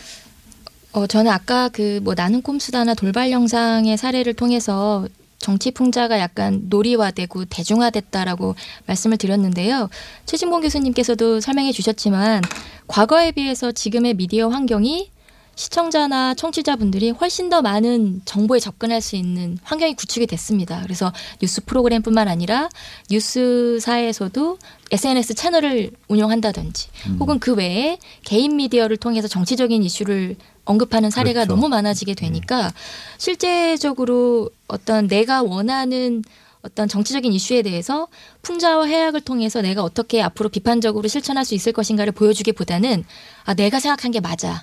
[0.92, 5.06] 어, 저는 아까 그 뭐 나는 꼼수다나 돌발 영상의 사례를 통해서
[5.42, 8.54] 정치 풍자가 약간 놀이화되고 대중화됐다라고
[8.86, 9.90] 말씀을 드렸는데요.
[10.24, 12.40] 최진봉 교수님께서도 설명해 주셨지만
[12.86, 15.10] 과거에 비해서 지금의 미디어 환경이
[15.54, 20.80] 시청자나 청취자분들이 훨씬 더 많은 정보에 접근할 수 있는 환경이 구축이 됐습니다.
[20.82, 22.68] 그래서 뉴스 프로그램뿐만 아니라
[23.10, 24.58] 뉴스사에서도
[24.90, 26.88] SNS 채널을 운영한다든지
[27.20, 31.54] 혹은 그 외에 개인 미디어를 통해서 정치적인 이슈를 언급하는 사례가 그렇죠.
[31.54, 32.72] 너무 많아지게 되니까
[33.18, 36.22] 실제적으로 어떤 내가 원하는
[36.62, 38.06] 어떤 정치적인 이슈에 대해서
[38.42, 43.04] 풍자와 해악을 통해서 내가 어떻게 앞으로 비판적으로 실천할 수 있을 것인가를 보여주기보다는
[43.44, 44.62] 아 내가 생각한 게 맞아.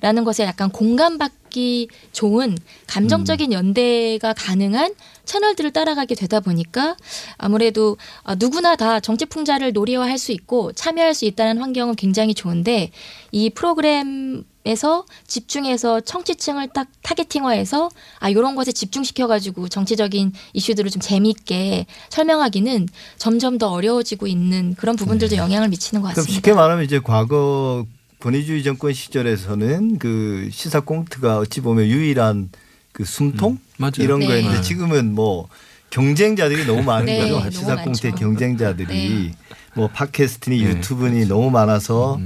[0.00, 2.56] 라는 것에 약간 공감받기 좋은
[2.86, 6.96] 감정적인 연대가 가능한 채널들을 따라가게 되다 보니까
[7.36, 12.90] 아무래도 아, 누구나 다 정치 풍자를 놀이화할 수 있고 참여할 수 있다는 환경은 굉장히 좋은데
[13.32, 21.00] 이 프로그램에 프로그램에서 집중해서 청취층을 딱 타겟팅화해서 아 이런 것에 집중시켜 가지고 정치적인 이슈들을 좀
[21.00, 26.14] 재미있게 설명하기는 점점 더 어려워지고 있는 그런 부분들도 영향을 미치는 것 네.
[26.14, 26.34] 같습니다.
[26.34, 27.86] 쉽게 말하면 이제 과거
[28.20, 32.50] 권위주의 정권 시절에서는 그 시사 꽁트가 어찌 보면 유일한
[32.92, 33.92] 그 숨통 맞아요.
[33.98, 34.26] 이런 네.
[34.26, 34.62] 거였는데 네.
[34.62, 35.48] 지금은 뭐
[35.90, 37.50] 경쟁자들이 너무 많은 네, 거죠.
[37.50, 38.14] 시사 꽁트의.
[38.14, 39.36] 경쟁자들이 네.
[39.74, 42.18] 뭐 팟캐스트니 네, 유튜브니 너무 많아서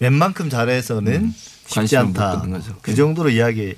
[0.00, 1.32] 웬만큼 잘해서는
[1.66, 2.62] 쉽지 관심을 못 않다.
[2.82, 3.74] 그 정도로 이야기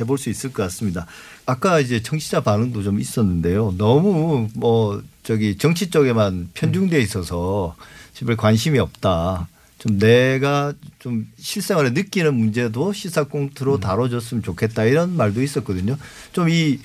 [0.00, 1.06] 해볼 수 있을 것 같습니다.
[1.44, 3.74] 아까 이제 청취자 반응도 좀 있었는데요.
[3.76, 7.76] 너무 뭐 저기 정치 쪽에만 편중돼 있어서
[8.14, 9.48] 집에 관심이 없다.
[9.80, 15.96] 좀 내가 좀 실생활에 느끼는 문제도 시사 꽁트로 다뤄줬으면 좋겠다 이런 말도 있었거든요.
[16.32, 16.78] 좀 이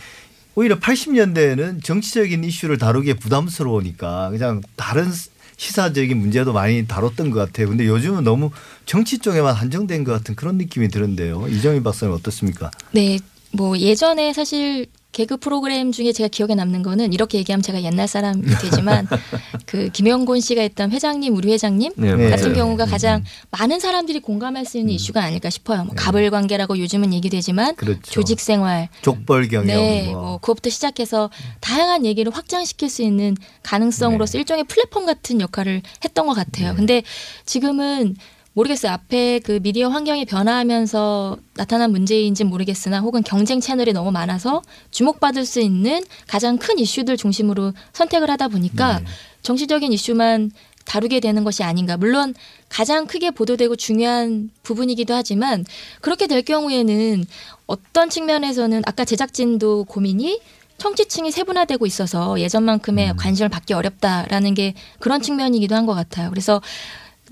[0.56, 5.12] 오히려 80년대에는 정치적인 이슈를 다루기에 부담스러우니까 그냥 다른
[5.58, 7.68] 시사적인 문제도 많이 다뤘던 것 같아요.
[7.70, 8.52] 근데 요즘은 너무
[8.86, 11.48] 정치 쪽에만 한정된 것 같은 그런 느낌이 드는데요.
[11.48, 12.72] 이정희 박사님 어떻습니까?
[12.92, 13.20] 네,
[13.56, 18.42] 뭐 예전에 사실 개그 프로그램 중에 제가 기억에 남는 거는 이렇게 얘기하면 제가 옛날 사람이
[18.62, 19.08] 되지만
[19.66, 22.54] 그 김영곤 씨가 했던 회장님 우리 회장님 네, 같은 맞아요.
[22.54, 25.86] 경우가 음, 가장 많은 사람들이 공감할 수 있는 이슈가 아닐까 싶어요.
[25.86, 28.02] 뭐 가불 관계라고 요즘은 얘기되지만 그렇죠.
[28.12, 30.22] 조직 생활 족벌 경영 네, 뭐.
[30.22, 31.30] 뭐 그것부터 시작해서
[31.62, 36.76] 다양한 얘기를 확장시킬 수 있는 가능성으로서 일종의 플랫폼 같은 역할을 했던 것 같아요.
[36.76, 37.04] 근데
[37.46, 38.18] 지금은
[38.56, 38.94] 모르겠어요.
[38.94, 45.60] 앞에 그 미디어 환경이 변화하면서 나타난 문제인지 모르겠으나 혹은 경쟁 채널이 너무 많아서 주목받을 수
[45.60, 49.02] 있는 가장 큰 이슈들 중심으로 선택을 하다 보니까
[49.42, 50.52] 정치적인 이슈만
[50.86, 51.98] 다루게 되는 것이 아닌가.
[51.98, 52.34] 물론
[52.70, 55.66] 가장 크게 보도되고 중요한 부분이기도 하지만
[56.00, 57.26] 그렇게 될 경우에는
[57.68, 60.40] 어떤 측면에서는 아까 제작진도 고민이
[60.78, 66.30] 청취층이 세분화되고 있어서 예전만큼의 관심을 받기 어렵다라는 게 그런 측면이기도 한 것 같아요.
[66.30, 66.62] 그래서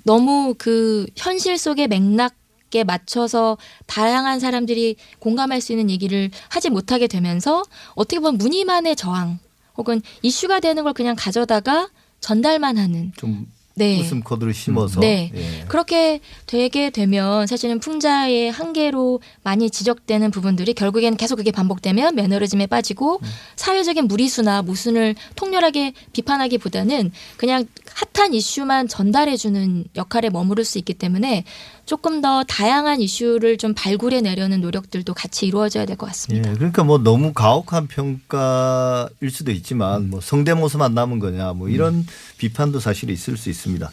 [0.03, 2.35] 너무 그 현실 속의 맥락
[2.75, 7.61] 에 맞춰서 다양한 사람들이 공감할 수 있는 얘기를 하지 못하게 되면서
[7.93, 9.37] 어떻게 보면 무늬만의 저항
[9.77, 13.99] 혹은 이슈가 되는 걸 그냥 가져다가 전달만 하는 좀 네.
[13.99, 15.31] 웃음 코드를 심어서 네.
[15.33, 15.65] 예.
[15.67, 23.19] 그렇게 되게 되면 사실은 풍자의 한계로 많이 지적되는 부분들이 결국에는 계속 그게 반복되면 매너리즘에 빠지고
[23.23, 23.27] 음.
[23.55, 27.65] 사회적인 무리수나 모순을 통렬하게 비판하기보다는 그냥
[28.13, 31.43] 핫한 이슈만 전달해 주는 역할에 머무를 수 있기 때문에
[31.85, 36.49] 조금 더 다양한 이슈를 좀 발굴해 내려는 노력들도 같이 이루어져야 될 것 같습니다.
[36.49, 42.05] 예, 그러니까 뭐 너무 가혹한 평가일 수도 있지만 뭐 성대모사만 남은 거냐 뭐 이런
[42.37, 43.91] 비판도 사실 있을 수 있습니다.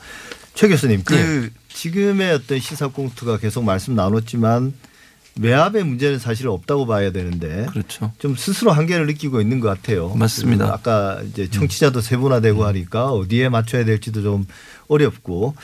[0.54, 4.72] 최 교수님, 그 지금의 어떤 시사 꽁트가 계속 말씀 나눴지만
[5.40, 8.12] 외압의 문제는 사실 없다고 봐야 되는데 그렇죠.
[8.18, 10.10] 좀 스스로 한계를 느끼고 있는 것 같아요.
[10.14, 10.66] 맞습니다.
[10.66, 14.46] 그 아까 이제 청취자도 세분화되고 하니까 어디에 맞춰야 될지도 좀
[14.88, 15.54] 어렵고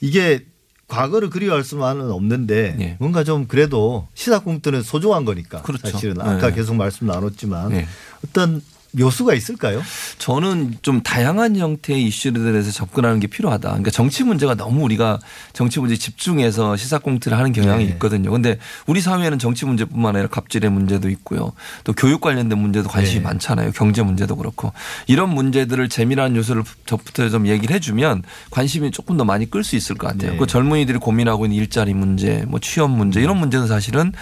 [0.00, 0.44] 이게
[0.88, 6.54] 과거를 그리워할 수만은 없는데 뭔가 좀 그래도 시사 꽁트는 소중한 거니까 사실은 아까 네.
[6.54, 7.86] 계속 말씀 나눴지만 네.
[8.24, 8.62] 어떤
[8.98, 9.82] 묘수가 있을까요?
[10.18, 13.68] 저는 좀 다양한 형태의 이슈들에서 접근하는 게 필요하다.
[13.68, 15.18] 그러니까 정치 문제가 너무 우리가
[15.52, 17.90] 정치 문제에 집중해서 시사 꽁트를 하는 경향이 네.
[17.92, 18.30] 있거든요.
[18.30, 21.52] 근데 우리 사회에는 정치 문제뿐만 아니라 갑질의 문제도 있고요.
[21.84, 23.24] 또 교육 관련된 문제도 관심이 네.
[23.24, 23.72] 많잖아요.
[23.72, 24.72] 경제 문제도 그렇고.
[25.06, 29.96] 이런 문제들을 재미난 요소를 저부터 좀 얘기를 해주면 관심이 조금 더 많이 끌 수 있을
[29.96, 30.32] 것 같아요.
[30.32, 30.36] 네.
[30.36, 34.12] 그 젊은이들이 고민하고 있는 일자리 문제, 뭐 취업 문제 이런 문제는 사실은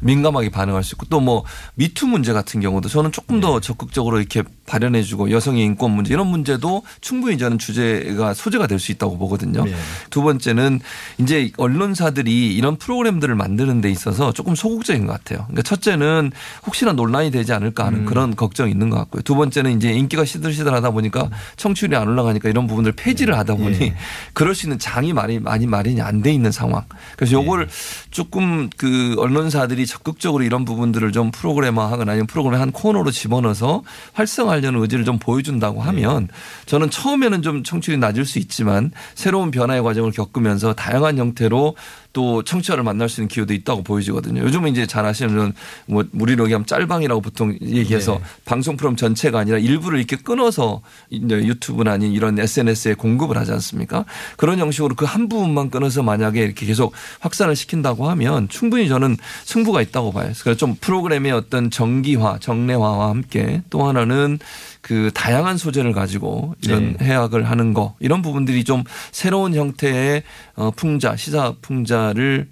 [0.00, 1.42] 민감하게 반응할 수 있고 또 뭐
[1.76, 3.40] 미투 문제 같은 경우도 저는 조금 네.
[3.40, 8.92] 더 적극적으로 이렇게 발현해주고 여성의 인권 문제 이런 문제도 충분히 저는 주제가 소재가 될 수
[8.92, 9.64] 있다고 보거든요.
[9.64, 9.72] 네.
[10.10, 10.80] 두 번째는
[11.18, 15.44] 이제 언론사들이 이런 프로그램들을 만드는 데 있어서 조금 소극적인 것 같아요.
[15.46, 16.32] 그러니까 첫째는
[16.66, 18.04] 혹시나 논란이 되지 않을까 하는 음.
[18.04, 19.22] 그런 걱정이 있는 것 같고요.
[19.22, 23.96] 두 번째는 이제 인기가 시들시들하다 보니까 청취율이 안 올라가니까 이런 부분들 폐지를 하다 보니 예.
[24.32, 26.82] 그럴 수 있는 장이 많이 많이 마련이 안 돼 있는 상황.
[27.16, 27.68] 그래서 요거를
[28.10, 33.82] 조금 그 언론사들이 적극적으로 이런 부분들을 좀 프로그램화하거나 아니면 프로그램 한 코너로 집어넣어서
[34.14, 36.28] 활성화하려는 의지를 좀 보여준다고 하면
[36.66, 41.76] 저는 처음에는 좀 청취율이 낮을 수 있지만 새로운 변화의 과정을 겪으면서 다양한 형태로
[42.14, 44.40] 또 청취자를 만날 수 있는 기회도 있다고 보여지거든요.
[44.40, 45.52] 요즘은 이제 잘 아시는
[45.86, 51.92] 뭐 우리로 얘기하면 짤방이라고 보통 얘기해서 방송 프로그램 전체가 아니라 일부를 이렇게 끊어서 이제 유튜브나
[51.92, 54.06] 아닌 이런 SNS에 공급을 하지 않습니까?
[54.36, 59.80] 그런 형식으로 그 한 부분만 끊어서 만약에 이렇게 계속 확산을 시킨다고 하면 충분히 저는 승부가
[59.82, 60.32] 있다고 봐요.
[60.42, 64.38] 그래서 좀 프로그램의 어떤 정기화, 정례화와 함께 또 하나는
[64.84, 70.22] 그 다양한 소재를 가지고 이런 해악을 하는 거 이런 부분들이 좀 새로운 형태의
[70.56, 72.50] 어, 풍자, 시사 풍자를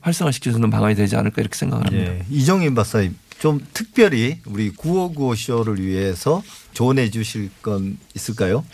[0.57, 2.11] 있는 방안이 되지 않을까 이렇게 생각을 합니다.
[2.11, 2.25] 예.
[2.31, 6.43] 이정인 박사님 좀 특별히 우리 9595 쇼를 위해서
[6.73, 8.65] 조언해 주실 건 있을까요?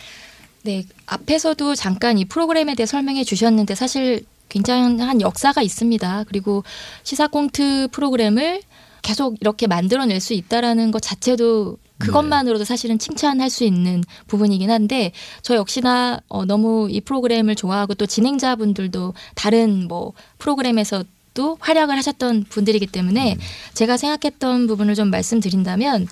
[0.62, 6.26] 네, 앞에서도 잠깐 이 프로그램에 대해 설명해 주셨는데 사실 굉장한 역사가 있습니다.
[6.28, 6.62] 그리고
[7.02, 8.60] 시사 꽁트 프로그램을
[9.02, 15.54] 계속 이렇게 만들어낼 수 있다라는 것 자체도 그것만으로도 사실은 칭찬할 수 있는 부분이긴 한데 저
[15.56, 23.36] 역시나 어, 너무 이 프로그램을 좋아하고 또 진행자분들도 다른 뭐 프로그램에서도 활약을 하셨던 분들이기 때문에
[23.74, 26.06] 제가 생각했던 부분을 좀 말씀드린다면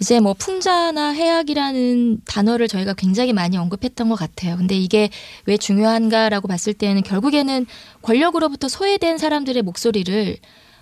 [0.00, 4.56] 이제 뭐 풍자나 해악이라는 단어를 저희가 굉장히 많이 언급했던 것 같아요.
[4.56, 5.10] 근데 이게
[5.46, 7.66] 왜 중요한가라고 봤을 때는 결국에는
[8.02, 10.38] 권력으로부터 소외된 사람들의 목소리를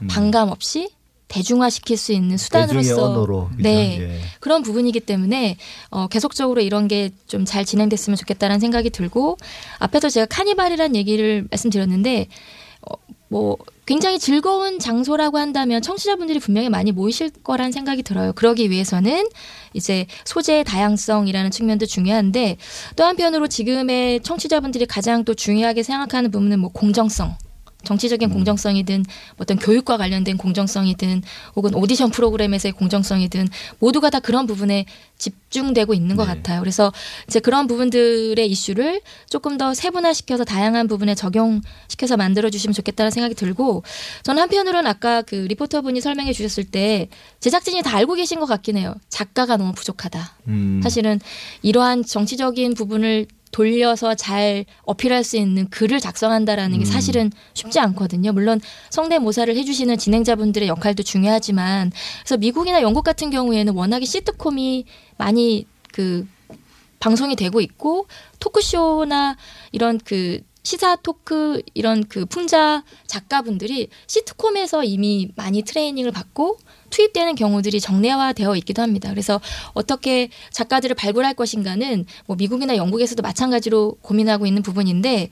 [0.09, 0.91] 반감 없이
[1.29, 2.95] 대중화시킬 수 있는 수단으로서?
[3.59, 4.21] 네 예.
[4.41, 5.57] 그런 부분이기 때문에
[5.91, 9.37] 어, 계속적으로 이런 게 좀 잘 진행됐으면 좋겠다는 생각이 들고
[9.79, 12.27] 앞에서 제가 카니발이라는 얘기를 말씀드렸는데
[12.83, 12.95] 어,
[13.29, 18.33] 뭐 굉장히 즐거운 장소라고 한다면 청취자분들이 분명히 많이 모이실 거란 생각이 들어요.
[18.35, 19.29] 그러기 위해서는
[19.75, 22.57] 이제 소재의 다양성이라는 측면도 중요한데
[22.97, 27.37] 또 한편으로 지금의 청취자분들이 가장 또 중요하게 생각하는 부분은 뭐 공정성.
[27.85, 29.05] 정치적인 공정성이든
[29.39, 31.23] 어떤 교육과 관련된 공정성이든
[31.57, 34.85] 혹은 오디션 프로그램에서의 공정성이든 모두가 다 그런 부분에
[35.17, 36.61] 집중되고 있는 것 같아요.
[36.61, 36.93] 그래서
[37.27, 43.83] 이제 그런 부분들의 이슈를 조금 더 세분화시켜서 다양한 부분에 적용시켜서 만들어 주시면 좋겠다는 생각이 들고
[44.23, 47.09] 저는 한편으로는 아까 그 리포터분이 설명해 주셨을 때
[47.41, 48.95] 제작진이 다 알고 계신 것 같긴 해요.
[49.09, 50.37] 작가가 너무 부족하다.
[50.49, 50.81] 음.
[50.83, 51.21] 사실은
[51.63, 53.27] 이러한 정치적인 부분을
[53.59, 56.87] 돌려서 잘 어필할 수 있는 글을 작성한다라는 게 음.
[56.87, 58.31] 사실은 쉽지 않거든요.
[58.31, 61.91] 물론 성대모사를 해주시는 진행자분들의 역할도 중요하지만
[62.21, 64.85] 그래서 미국이나 영국 같은 경우에는 워낙에 시트콤이
[65.17, 66.25] 많이 그
[67.01, 68.07] 방송이 되고 있고
[68.39, 69.37] 토크쇼나
[69.73, 76.59] 이런 그 시사 토크 이런 그 풍자 작가분들이 시트콤에서 이미 많이 트레이닝을 받고
[76.91, 79.11] 투입되는 경우들이 정례화되어 있기도 합니다.
[79.11, 79.41] 그래서
[79.75, 85.31] 어떻게 작가들을 발굴할 것인가는 뭐 미국이나 영국에서도 마찬가지로 고민하고 있는 부분인데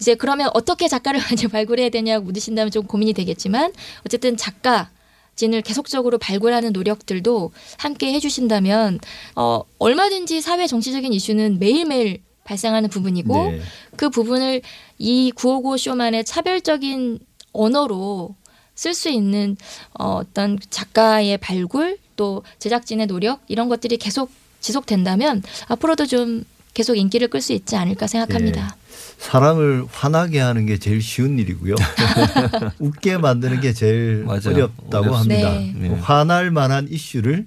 [0.00, 3.72] 이제 그러면 어떻게 작가를 발굴해야 되냐고 묻으신다면 좀 고민이 되겠지만
[4.04, 4.90] 어쨌든 작가
[5.36, 8.98] 진을 계속적으로 발굴하는 노력들도 함께 해주신다면
[9.36, 13.60] 어 얼마든지 사회 정치적인 이슈는 매일매일 발생하는 부분이고 네.
[13.96, 14.62] 그 부분을
[14.98, 17.18] 이 955 쇼만의 차별적인
[17.52, 18.34] 언어로
[18.74, 19.56] 쓸 수 있는
[19.98, 24.30] 어, 어떤 작가의 발굴 또 제작진의 노력 이런 것들이 계속
[24.60, 28.76] 지속된다면 앞으로도 좀 계속 인기를 끌 수 있지 않을까 생각합니다.
[29.18, 31.74] 사람을 화나게 하는 게 제일 쉬운 일이고요.
[32.78, 35.50] 웃게 만드는 게 제일 어렵다고 어렵습니다.
[35.50, 35.78] 합니다.
[35.78, 35.88] 네.
[35.88, 36.00] 네.
[36.00, 37.46] 화날 만한 이슈를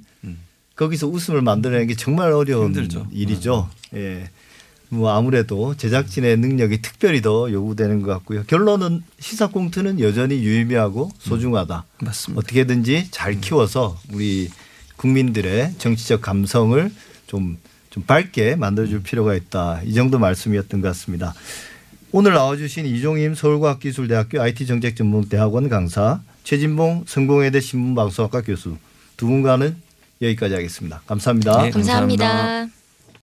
[0.76, 3.08] 거기서 웃음을 만들어내는 게 정말 어려운 힘들죠.
[3.12, 3.70] 일이죠.
[3.96, 4.30] 예.
[4.90, 8.44] 뭐 아무래도 제작진의 능력이 특별히 더 요구되는 것 같고요.
[8.46, 11.86] 결론은 시사 꽁트는 여전히 유의미하고 소중하다.
[12.02, 12.40] 맞습니다.
[12.40, 14.50] 어떻게든지 잘 키워서 우리
[14.98, 16.92] 국민들의 정치적 감성을
[17.28, 17.58] 좀,
[17.90, 19.82] 좀 밝게 만들어줄 필요가 있다.
[19.86, 21.34] 이 정도 말씀이었던 것 같습니다.
[22.12, 28.78] 오늘 나와주신 이종임 서울과학기술대학교 IT정책전문대학원 강사 최진봉 성공회대 신문방송학과 교수
[29.16, 29.76] 두 분과는
[30.22, 31.02] 여기까지 하겠습니다.
[31.06, 31.70] 감사합니다.
[31.70, 32.79] 감사합니다.